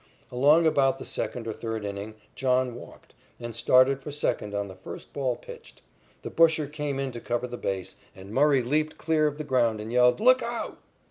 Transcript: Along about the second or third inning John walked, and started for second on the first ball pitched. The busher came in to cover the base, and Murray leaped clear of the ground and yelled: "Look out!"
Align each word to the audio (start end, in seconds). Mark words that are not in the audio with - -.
Along 0.31 0.65
about 0.65 0.97
the 0.97 1.05
second 1.05 1.45
or 1.47 1.53
third 1.53 1.85
inning 1.85 2.15
John 2.33 2.73
walked, 2.73 3.13
and 3.39 3.55
started 3.55 4.01
for 4.01 4.11
second 4.11 4.55
on 4.55 4.67
the 4.67 4.73
first 4.73 5.13
ball 5.13 5.35
pitched. 5.35 5.83
The 6.23 6.31
busher 6.31 6.65
came 6.65 6.99
in 6.99 7.11
to 7.11 7.19
cover 7.21 7.45
the 7.45 7.55
base, 7.55 7.95
and 8.15 8.33
Murray 8.33 8.63
leaped 8.63 8.97
clear 8.97 9.27
of 9.27 9.37
the 9.37 9.43
ground 9.43 9.79
and 9.79 9.93
yelled: 9.93 10.19
"Look 10.19 10.41
out!" 10.41 10.79